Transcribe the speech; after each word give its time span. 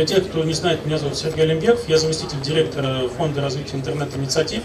Для 0.00 0.06
тех, 0.06 0.30
кто 0.30 0.42
не 0.44 0.54
знает, 0.54 0.86
меня 0.86 0.96
зовут 0.96 1.18
Сергей 1.18 1.42
Олимбеков, 1.42 1.86
я 1.86 1.98
заместитель 1.98 2.40
директора 2.40 3.06
Фонда 3.18 3.42
развития 3.42 3.76
интернет-инициатив. 3.76 4.62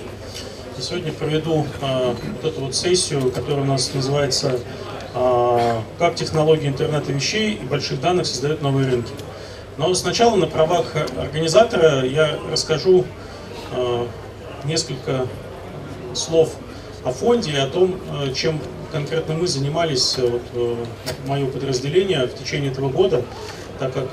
И 0.78 0.82
сегодня 0.82 1.12
проведу 1.12 1.68
э, 1.82 2.16
вот 2.42 2.54
эту 2.54 2.62
вот 2.62 2.74
сессию, 2.74 3.30
которая 3.34 3.64
у 3.64 3.66
нас 3.66 3.94
называется 3.94 4.62
э, 5.14 5.80
«Как 6.00 6.16
технологии 6.16 6.70
интернета 6.70 7.12
вещей 7.12 7.56
и 7.56 7.66
больших 7.66 8.00
данных 8.00 8.28
создают 8.28 8.62
новые 8.62 8.90
рынки». 8.90 9.12
Но 9.78 9.94
сначала 9.94 10.38
на 10.38 10.48
правах 10.48 10.96
организатора 11.20 12.06
я 12.06 12.40
расскажу 12.50 13.04
э, 13.74 14.08
несколько 14.64 15.28
слов 16.14 16.56
о 17.04 17.12
фонде 17.12 17.52
и 17.52 17.58
о 17.58 17.68
том, 17.68 18.00
чем 18.34 18.62
конкретно 18.94 19.34
мы 19.34 19.48
занимались, 19.48 20.18
вот, 20.18 20.80
мое 21.28 21.46
подразделение 21.48 22.26
в 22.26 22.36
течение 22.42 22.72
этого 22.72 22.88
года, 22.88 23.26
так 23.80 23.94
как 23.94 24.10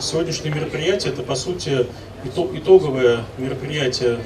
сегодняшнее 0.00 0.54
мероприятие 0.54 1.12
это 1.12 1.22
по 1.22 1.34
сути 1.34 1.86
итоговое 2.24 3.20
мероприятие 3.38 4.18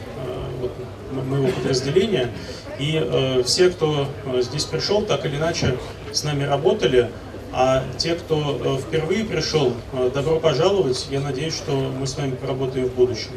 вот, 0.60 0.72
моего 1.12 1.48
подразделения. 1.48 2.30
И 2.78 3.42
все, 3.44 3.70
кто 3.70 4.08
здесь 4.40 4.64
пришел, 4.64 5.02
так 5.02 5.24
или 5.26 5.36
иначе 5.36 5.76
с 6.12 6.24
нами 6.24 6.44
работали, 6.44 7.10
а 7.52 7.84
те, 7.98 8.14
кто 8.14 8.58
э, 8.64 8.80
впервые 8.80 9.24
пришел, 9.24 9.74
э, 9.92 10.10
добро 10.14 10.40
пожаловать. 10.40 11.06
Я 11.10 11.20
надеюсь, 11.20 11.54
что 11.54 11.72
мы 11.72 12.06
с 12.06 12.16
вами 12.16 12.34
поработаем 12.34 12.86
в 12.86 12.94
будущем. 12.94 13.32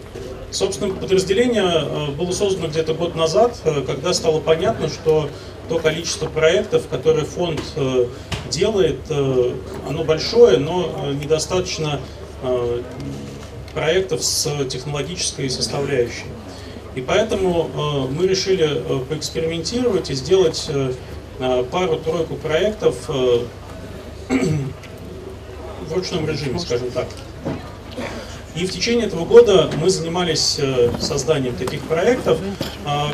Собственно, 0.55 0.95
подразделение 0.95 1.65
э, 1.65 2.11
было 2.11 2.31
создано 2.31 2.69
где-то 2.69 2.93
год 2.93 3.13
назад, 3.13 3.59
когда 3.85 4.13
стало 4.13 4.39
понятно, 4.39 4.87
что 4.87 5.29
то 5.67 5.79
количество 5.79 6.27
проектов, 6.27 6.87
которые 6.87 7.25
фонд 7.25 7.59
делает, 8.51 8.99
оно 9.89 10.03
большое, 10.03 10.59
но 10.59 11.11
недостаточно 11.11 11.99
проектов 13.73 14.23
с 14.23 14.47
технологической 14.67 15.49
составляющей. 15.49 16.27
И 16.93 17.01
поэтому 17.01 18.07
мы 18.11 18.27
решили 18.27 18.83
поэкспериментировать 19.09 20.11
и 20.11 20.13
сделать 20.13 20.69
пару-тройку 21.71 22.35
проектов 22.35 22.95
в 23.09 23.49
ручном 25.91 26.29
режиме, 26.29 26.59
скажем 26.59 26.91
так. 26.91 27.07
И 28.55 28.65
в 28.65 28.71
течение 28.71 29.07
этого 29.07 29.25
года 29.25 29.69
мы 29.81 29.89
занимались 29.89 30.55
э, 30.59 30.89
созданием 30.99 31.55
таких 31.55 31.81
проектов. 31.81 32.39
А, 32.85 33.11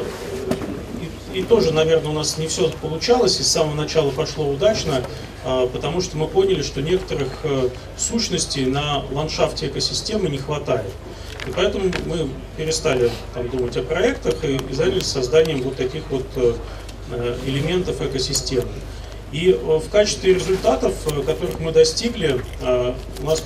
и, 1.34 1.42
тоже, 1.42 1.72
наверное, 1.72 2.12
у 2.12 2.14
нас 2.14 2.38
не 2.38 2.48
все 2.48 2.70
получалось, 2.82 3.40
и 3.40 3.44
с 3.44 3.48
самого 3.48 3.74
начала 3.74 4.12
пошло 4.12 4.48
удачно, 4.48 5.02
а, 5.44 5.66
потому 5.68 6.02
что 6.02 6.18
мы 6.18 6.28
поняли, 6.28 6.62
что 6.62 6.82
некоторых 6.82 7.30
э, 7.44 7.70
сущностей 7.98 8.66
на 8.66 9.04
ландшафте 9.12 9.68
экосистемы 9.68 10.30
не 10.30 10.38
хватает. 10.38 10.92
И 11.48 11.52
поэтому 11.52 11.86
мы 12.06 12.30
перестали 12.56 13.10
там, 13.34 13.50
думать 13.50 13.76
о 13.78 13.82
проектах 13.82 14.44
и, 14.44 14.58
и 14.58 14.74
занялись 14.74 15.08
созданием 15.08 15.64
вот 15.64 15.76
таких 15.76 16.04
вот 16.12 16.26
э, 16.36 16.54
элементов 17.48 18.00
экосистемы. 18.00 18.68
И 19.32 19.52
э, 19.52 19.56
в 19.56 19.90
качестве 19.90 20.34
результатов, 20.34 20.94
э, 21.08 21.22
которых 21.22 21.60
мы 21.60 21.72
достигли, 21.72 22.42
э, 22.62 22.94
у 23.22 23.26
нас 23.26 23.44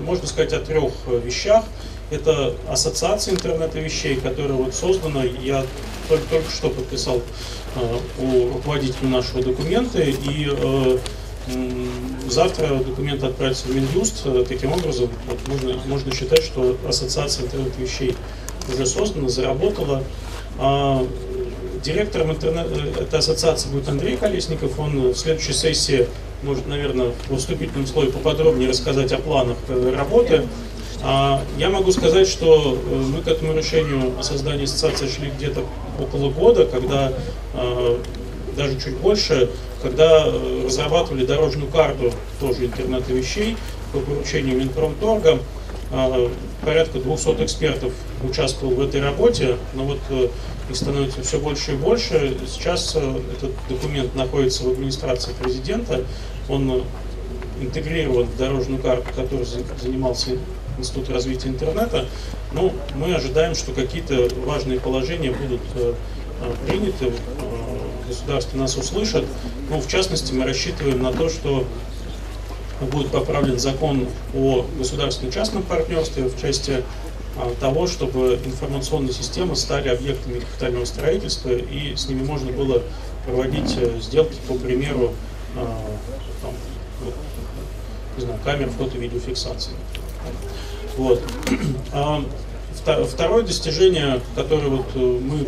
можно 0.00 0.26
сказать 0.26 0.52
о 0.52 0.60
трех 0.60 0.92
вещах. 1.24 1.64
Это 2.10 2.54
ассоциация 2.68 3.34
интернета 3.34 3.78
вещей, 3.78 4.16
которая 4.16 4.54
вот 4.54 4.74
создана, 4.74 5.22
я 5.24 5.64
только, 6.08 6.24
только 6.28 6.50
что 6.50 6.70
подписал 6.70 7.20
у 8.18 8.54
руководителя 8.54 9.08
нашего 9.08 9.42
документа, 9.42 10.00
и 10.00 10.98
завтра 12.30 12.76
документ 12.76 13.22
отправится 13.22 13.66
в 13.66 13.76
Минюст. 13.76 14.24
Таким 14.48 14.72
образом, 14.72 15.10
вот 15.26 15.48
можно, 15.48 15.78
можно 15.86 16.14
считать, 16.14 16.42
что 16.42 16.78
ассоциация 16.88 17.44
интернет 17.44 17.76
вещей 17.76 18.16
уже 18.72 18.86
создана, 18.86 19.28
заработала. 19.28 20.02
Директором 21.82 22.30
э, 22.30 23.00
этой 23.00 23.18
ассоциации 23.18 23.68
будет 23.68 23.88
Андрей 23.88 24.16
Колесников. 24.16 24.78
Он 24.78 25.10
в 25.12 25.16
следующей 25.16 25.52
сессии 25.52 26.06
может, 26.42 26.66
наверное, 26.66 27.12
в 27.28 27.36
вступительном 27.36 27.86
слое 27.86 28.10
поподробнее 28.10 28.68
рассказать 28.68 29.12
о 29.12 29.18
планах 29.18 29.56
э, 29.68 29.94
работы. 29.96 30.46
А 31.02 31.42
я 31.58 31.70
могу 31.70 31.92
сказать, 31.92 32.28
что 32.28 32.76
э, 32.76 32.94
мы 32.94 33.22
к 33.22 33.28
этому 33.28 33.56
решению 33.56 34.18
о 34.18 34.22
создании 34.22 34.64
ассоциации 34.64 35.08
шли 35.08 35.30
где-то 35.36 35.64
около 36.00 36.30
года, 36.30 36.64
когда 36.64 37.12
даже 38.56 38.80
чуть 38.80 38.96
больше, 38.98 39.50
когда 39.82 40.26
разрабатывали 40.64 41.26
дорожную 41.26 41.68
карту 41.70 42.12
тоже 42.40 42.66
интернета 42.66 43.12
вещей 43.12 43.56
по 43.92 43.98
поручению 43.98 44.58
Минпромторга. 44.58 45.40
Порядка 46.62 46.98
200 46.98 47.44
экспертов 47.44 47.92
участвовал 48.22 48.74
в 48.74 48.80
этой 48.80 49.00
работе, 49.00 49.56
но 49.74 49.84
вот 49.84 49.98
их 50.68 50.76
становится 50.76 51.22
все 51.22 51.38
больше 51.38 51.72
и 51.72 51.76
больше. 51.76 52.36
Сейчас 52.46 52.94
э, 52.94 53.20
этот 53.36 53.52
документ 53.68 54.14
находится 54.14 54.64
в 54.64 54.72
администрации 54.72 55.32
президента, 55.40 56.04
он 56.48 56.82
интегрирован 57.60 58.24
в 58.24 58.36
дорожную 58.36 58.80
карту, 58.80 59.08
которой 59.14 59.46
занимался 59.80 60.32
Институт 60.78 61.10
развития 61.10 61.48
интернета. 61.48 62.06
Ну, 62.52 62.72
мы 62.94 63.12
ожидаем, 63.12 63.56
что 63.56 63.72
какие-то 63.72 64.28
важные 64.44 64.78
положения 64.78 65.32
будут 65.32 65.60
э, 65.74 65.94
э, 66.42 66.68
приняты, 66.68 67.12
государство 68.06 68.56
нас 68.56 68.76
услышит. 68.76 69.24
Ну, 69.70 69.80
в 69.80 69.88
частности, 69.88 70.32
мы 70.32 70.44
рассчитываем 70.44 71.02
на 71.02 71.12
то, 71.12 71.28
что 71.28 71.64
будет 72.86 73.10
поправлен 73.10 73.58
закон 73.58 74.06
о 74.34 74.64
государственно-частном 74.78 75.62
партнерстве 75.62 76.24
в 76.24 76.40
части 76.40 76.84
а, 77.36 77.54
того, 77.60 77.86
чтобы 77.86 78.38
информационные 78.44 79.12
системы 79.12 79.56
стали 79.56 79.88
объектами 79.88 80.40
капитального 80.40 80.84
строительства 80.84 81.50
и 81.50 81.94
с 81.96 82.08
ними 82.08 82.24
можно 82.24 82.52
было 82.52 82.82
проводить 83.24 83.76
э, 83.76 84.00
сделки 84.00 84.36
по 84.46 84.54
примеру 84.54 85.12
а, 85.56 85.84
там, 86.42 86.52
не 88.16 88.24
знаю, 88.24 88.38
камер 88.44 88.70
фото-видеофиксации. 88.70 89.72
Вот. 90.96 91.22
А, 91.92 92.22
второе 93.04 93.42
достижение, 93.42 94.20
которое 94.34 94.68
вот 94.68 94.86
э, 94.94 94.98
мы 94.98 95.46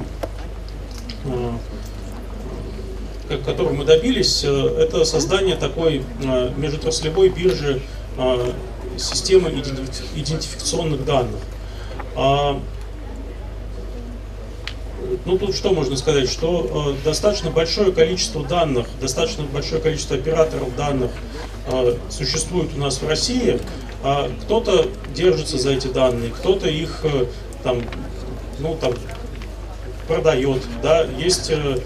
которого 3.38 3.72
мы 3.72 3.84
добились, 3.84 4.42
э, 4.44 4.48
это 4.78 5.04
создание 5.04 5.56
такой 5.56 6.02
межотраслевой 6.56 7.28
биржи 7.28 7.80
системы 8.96 9.50
идентификационных 9.50 11.04
данных. 11.04 11.40
А, 12.16 12.60
ну 15.24 15.38
тут 15.38 15.54
что 15.54 15.72
можно 15.72 15.96
сказать, 15.96 16.30
что 16.30 16.94
э, 17.00 17.04
достаточно 17.04 17.50
большое 17.50 17.92
количество 17.92 18.44
данных, 18.44 18.86
достаточно 19.00 19.44
большое 19.44 19.80
количество 19.80 20.16
операторов 20.16 20.74
данных 20.76 21.10
э, 21.66 21.96
существует 22.08 22.70
у 22.76 22.78
нас 22.78 23.00
в 23.00 23.08
России. 23.08 23.60
А 24.02 24.30
кто-то 24.42 24.88
держится 25.14 25.58
за 25.58 25.72
эти 25.72 25.88
данные, 25.88 26.30
кто-то 26.30 26.68
их 26.68 27.00
э, 27.04 27.26
там, 27.62 27.82
ну 28.58 28.76
там 28.80 28.94
продает, 30.08 30.62
да, 30.82 31.04
есть, 31.18 31.50
э, 31.50 31.78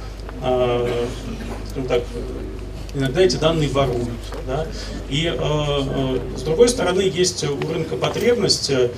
э, 0.45 1.07
так, 1.89 2.03
иногда 2.95 3.21
эти 3.21 3.37
данные 3.37 3.69
воруют. 3.69 4.09
Да? 4.47 4.67
И 5.09 5.27
э, 5.27 6.19
с 6.37 6.43
другой 6.43 6.69
стороны, 6.69 7.01
есть 7.01 7.45
у 7.45 7.73
рынка 7.73 7.97
потребность 7.97 8.71
э, 8.71 8.91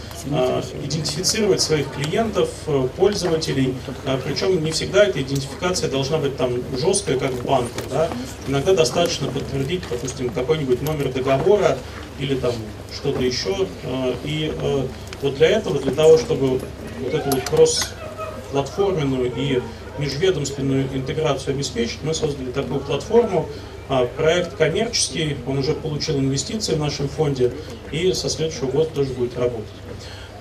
идентифицировать 0.85 1.61
своих 1.61 1.91
клиентов, 1.93 2.51
пользователей, 2.97 3.75
э, 4.05 4.19
причем 4.25 4.63
не 4.63 4.71
всегда 4.71 5.05
эта 5.05 5.23
идентификация 5.23 5.91
должна 5.91 6.19
быть 6.19 6.37
там 6.37 6.53
жесткая, 6.79 7.19
как 7.19 7.33
в 7.33 7.45
банке. 7.45 7.81
Да? 7.91 8.09
Иногда 8.47 8.75
достаточно 8.75 9.29
подтвердить, 9.29 9.83
допустим, 9.91 10.29
какой-нибудь 10.31 10.83
номер 10.83 11.13
договора 11.13 11.79
или 12.19 12.35
там 12.35 12.53
что-то 12.95 13.23
еще. 13.23 13.67
Э, 13.85 14.15
и 14.25 14.53
э, 14.55 14.87
вот 15.23 15.37
для 15.37 15.49
этого, 15.49 15.79
для 15.81 15.93
того, 15.93 16.19
чтобы 16.19 16.61
вот 17.01 17.15
эту 17.15 17.31
вот 17.31 17.49
кросс-платформенную 17.49 19.33
и 19.35 19.63
межведомственную 19.99 20.87
интеграцию 20.95 21.55
обеспечить, 21.55 21.99
мы 22.03 22.15
создали 22.15 22.51
такую 22.51 22.81
платформу, 22.81 23.49
а, 23.89 24.07
проект 24.07 24.57
коммерческий, 24.57 25.37
он 25.47 25.59
уже 25.59 25.73
получил 25.73 26.19
инвестиции 26.19 26.75
в 26.75 26.81
нашем 26.81 27.09
фонде 27.09 27.53
и 27.93 28.13
со 28.13 28.29
следующего 28.29 28.67
года 28.67 28.91
тоже 28.91 29.13
будет 29.13 29.37
работать. 29.39 29.67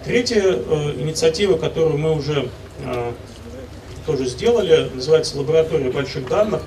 Третья 0.03 0.41
э, 0.43 0.93
инициатива, 0.99 1.57
которую 1.57 1.97
мы 1.97 2.15
уже 2.15 2.49
э, 2.83 3.11
тоже 4.05 4.25
сделали, 4.27 4.89
называется 4.93 5.37
«Лаборатория 5.37 5.89
больших 5.89 6.27
данных». 6.27 6.61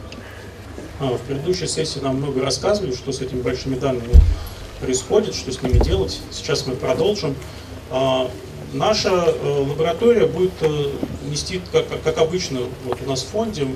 А, 1.00 1.17
в 1.17 1.20
предыдущей 1.20 1.69
сессии 1.69 2.00
нам 2.00 2.17
много 2.17 2.43
рассказывали, 2.43 2.93
что 2.93 3.12
с 3.12 3.20
этими 3.20 3.41
большими 3.41 3.76
данными 3.76 4.14
происходит, 4.81 5.34
что 5.34 5.52
с 5.52 5.62
ними 5.62 5.79
делать. 5.79 6.20
Сейчас 6.32 6.67
мы 6.67 6.75
продолжим. 6.75 7.37
А, 8.73 8.76
Наша 8.76 9.11
э, 9.11 9.65
лаборатория 9.69 10.26
будет 10.26 10.53
э, 10.61 10.91
нести, 11.31 11.61
как, 11.73 12.19
обычно 12.19 12.61
вот 12.85 12.99
у 13.05 13.09
нас 13.09 13.23
в 13.23 13.29
фонде, 13.29 13.67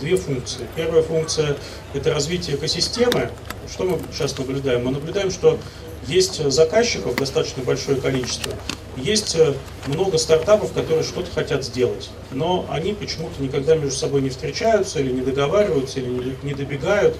две 0.00 0.16
функции. 0.16 0.66
Первая 0.74 1.02
функция– 1.02 1.56
это 1.94 2.12
развитие 2.12 2.56
экосистемы. 2.56 3.30
Что 3.70 3.84
мы 3.84 3.98
сейчас 4.12 4.36
наблюдаем? 4.38 4.84
Мы 4.84 4.92
наблюдаем, 4.92 5.30
что 5.30 5.58
есть 6.06 6.50
заказчиков 6.50 7.16
достаточно 7.16 7.62
большое 7.64 8.00
количество, 8.00 8.52
есть 8.96 9.36
э, 9.36 9.54
много 9.88 10.18
стартапов, 10.18 10.72
которые 10.72 11.04
что-то 11.04 11.30
хотят 11.30 11.64
сделать, 11.64 12.10
но 12.30 12.66
они 12.70 12.92
почему-то 12.92 13.42
никогда 13.42 13.74
между 13.74 13.96
собой 13.96 14.22
не 14.22 14.30
встречаются 14.30 15.00
или 15.00 15.12
не 15.12 15.20
договариваются, 15.20 16.00
или 16.00 16.36
не 16.42 16.54
добегают. 16.54 17.16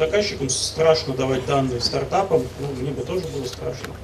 Заказчикам 0.00 0.48
страшно 0.48 1.12
давать 1.12 1.44
данные 1.44 1.78
стартапам, 1.78 2.42
ну, 2.58 2.68
мне 2.80 2.90
бы 2.90 3.02
тоже 3.02 3.20
было 3.36 3.44
страшно. 3.44 3.94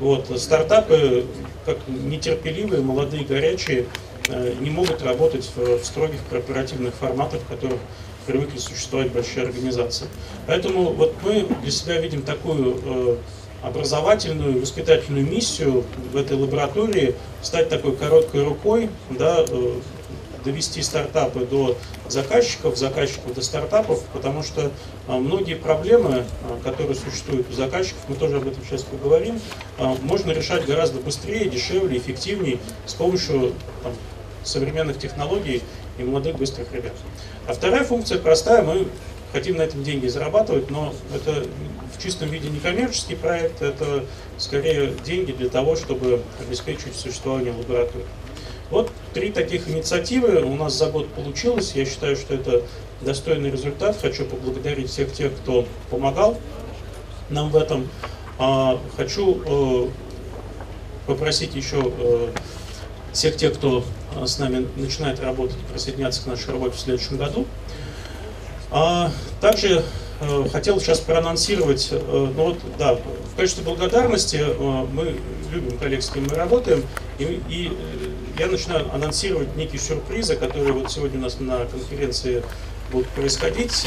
Вот, 0.00 0.26
стартапы, 0.36 1.26
как 1.64 1.78
нетерпеливые, 1.86 2.82
молодые, 2.82 3.24
горячие, 3.24 3.86
э, 4.30 4.54
не 4.58 4.70
могут 4.70 5.00
работать 5.04 5.48
в, 5.54 5.78
в 5.78 5.84
строгих 5.84 6.18
корпоративных 6.28 6.92
форматах, 6.94 7.40
в 7.42 7.46
которых 7.46 7.78
привыкли 8.26 8.58
существовать 8.58 9.12
большие 9.12 9.46
организации. 9.46 10.08
Поэтому 10.48 10.92
вот 10.92 11.14
мы 11.22 11.46
для 11.62 11.70
себя 11.70 12.00
видим 12.00 12.22
такую 12.22 12.80
э, 12.84 13.16
образовательную, 13.62 14.60
воспитательную 14.60 15.24
миссию 15.24 15.84
в 16.12 16.16
этой 16.16 16.36
лаборатории, 16.36 17.14
стать 17.42 17.68
такой 17.68 17.94
короткой 17.94 18.42
рукой, 18.42 18.90
да, 19.08 19.44
э, 19.48 19.72
довести 20.44 20.82
стартапы 20.82 21.46
до 21.46 21.76
заказчиков, 22.08 22.76
заказчиков 22.76 23.34
до 23.34 23.42
стартапов, 23.42 24.02
потому 24.12 24.42
что 24.42 24.70
а, 25.08 25.18
многие 25.18 25.54
проблемы, 25.54 26.24
а, 26.42 26.60
которые 26.62 26.94
существуют 26.94 27.48
у 27.50 27.52
заказчиков, 27.52 28.00
мы 28.08 28.16
тоже 28.16 28.36
об 28.36 28.46
этом 28.46 28.62
сейчас 28.64 28.82
поговорим, 28.82 29.40
а, 29.78 29.96
можно 30.02 30.30
решать 30.32 30.66
гораздо 30.66 31.00
быстрее, 31.00 31.48
дешевле, 31.48 31.98
эффективнее 31.98 32.58
с 32.86 32.94
помощью 32.94 33.54
там, 33.82 33.92
современных 34.44 34.98
технологий 34.98 35.62
и 35.98 36.02
молодых 36.02 36.36
быстрых 36.36 36.72
ребят. 36.72 36.94
А 37.46 37.54
вторая 37.54 37.84
функция 37.84 38.18
простая, 38.18 38.62
мы 38.62 38.86
хотим 39.32 39.56
на 39.56 39.62
этом 39.62 39.82
деньги 39.82 40.06
зарабатывать, 40.06 40.70
но 40.70 40.94
это 41.14 41.46
в 41.96 42.02
чистом 42.02 42.28
виде 42.28 42.48
не 42.48 42.60
коммерческий 42.60 43.14
проект, 43.14 43.62
это 43.62 44.04
скорее 44.38 44.94
деньги 45.04 45.32
для 45.32 45.48
того, 45.48 45.76
чтобы 45.76 46.22
обеспечивать 46.40 46.96
существование 46.96 47.52
лаборатории. 47.52 48.06
Вот 48.70 48.90
три 49.14 49.30
таких 49.30 49.68
инициативы 49.68 50.42
у 50.42 50.56
нас 50.56 50.74
за 50.74 50.90
год 50.90 51.08
получилось. 51.08 51.72
Я 51.74 51.86
считаю, 51.86 52.16
что 52.16 52.34
это 52.34 52.62
достойный 53.00 53.50
результат. 53.50 53.96
Хочу 54.00 54.24
поблагодарить 54.24 54.90
всех 54.90 55.12
тех, 55.12 55.32
кто 55.36 55.66
помогал 55.88 56.38
нам 57.30 57.50
в 57.50 57.56
этом. 57.56 57.88
А, 58.38 58.78
хочу 58.96 59.40
э, 59.46 59.88
попросить 61.06 61.54
еще 61.54 61.92
э, 61.96 62.28
всех 63.12 63.36
тех, 63.36 63.54
кто 63.54 63.84
э, 64.16 64.26
с 64.26 64.38
нами 64.38 64.66
начинает 64.76 65.20
работать, 65.20 65.56
присоединяться 65.72 66.22
к 66.22 66.26
нашей 66.26 66.50
работе 66.50 66.76
в 66.76 66.80
следующем 66.80 67.16
году. 67.16 67.46
А, 68.70 69.12
также 69.40 69.84
э, 70.20 70.48
хотел 70.50 70.80
сейчас 70.80 70.98
проанонсировать, 70.98 71.88
э, 71.92 72.32
ну 72.36 72.46
вот, 72.46 72.58
да, 72.76 72.94
в 72.94 73.36
качестве 73.36 73.62
благодарности 73.62 74.42
э, 74.44 74.86
мы 74.92 75.16
любим 75.52 75.78
коллег, 75.78 76.02
с 76.02 76.10
кем 76.10 76.24
мы 76.24 76.34
работаем, 76.34 76.82
и, 77.18 77.40
и 77.48 77.72
я 78.38 78.46
начинаю 78.46 78.92
анонсировать 78.92 79.56
некие 79.56 79.80
сюрпризы, 79.80 80.36
которые 80.36 80.72
вот 80.72 80.90
сегодня 80.90 81.18
у 81.18 81.22
нас 81.22 81.38
на 81.40 81.66
конференции 81.66 82.42
будут 82.90 83.08
происходить. 83.08 83.86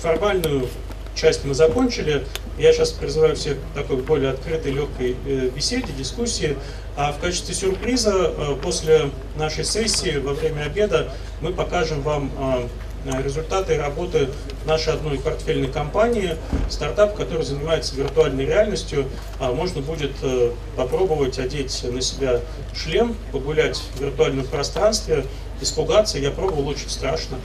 Формальную 0.00 0.68
часть 1.14 1.44
мы 1.44 1.54
закончили. 1.54 2.26
Я 2.58 2.72
сейчас 2.72 2.92
призываю 2.92 3.36
всех 3.36 3.56
к 3.56 3.74
такой 3.74 3.96
более 3.96 4.30
открытой, 4.30 4.72
легкой 4.72 5.16
беседе, 5.54 5.92
дискуссии. 5.96 6.56
А 6.96 7.12
в 7.12 7.20
качестве 7.20 7.54
сюрприза 7.54 8.56
после 8.62 9.10
нашей 9.36 9.64
сессии 9.64 10.18
во 10.18 10.34
время 10.34 10.62
обеда 10.62 11.12
мы 11.40 11.52
покажем 11.52 12.02
вам 12.02 12.30
Э, 12.38 12.68
результаты 13.04 13.76
работы 13.78 14.28
нашей 14.64 14.94
одной 14.94 15.18
портфельной 15.18 15.68
компании, 15.68 16.36
стартап, 16.68 17.14
который 17.16 17.44
занимается 17.44 17.96
виртуальной 17.96 18.46
реальностью. 18.46 19.06
А, 19.40 19.52
можно 19.52 19.80
будет 19.82 20.12
э, 20.22 20.52
попробовать 20.76 21.38
одеть 21.38 21.82
на 21.84 22.00
себя 22.00 22.40
шлем, 22.74 23.16
погулять 23.32 23.82
в 23.96 24.00
виртуальном 24.00 24.46
пространстве, 24.46 25.26
испугаться. 25.60 26.18
Я 26.18 26.30
пробовал, 26.30 26.68
очень 26.68 26.88
страшно, 26.88 27.38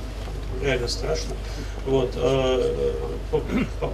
реально 0.62 0.88
страшно. 0.88 1.36
Вот. 1.86 2.12
Э, 2.15 2.94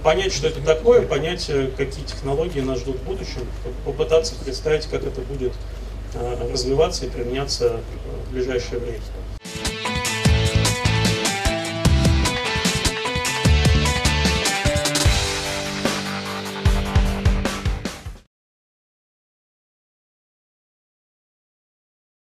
понять, 0.02 0.32
что 0.32 0.48
это 0.48 0.60
такое, 0.60 1.02
понять, 1.02 1.50
какие 1.76 2.04
технологии 2.04 2.60
нас 2.60 2.80
ждут 2.80 2.96
в 2.96 3.04
будущем, 3.04 3.46
попытаться 3.84 4.34
представить, 4.44 4.86
как 4.86 5.04
это 5.04 5.20
будет 5.22 5.52
развиваться 6.52 7.06
и 7.06 7.10
применяться 7.10 7.80
в 8.28 8.32
ближайшее 8.32 8.78
время. 8.78 9.00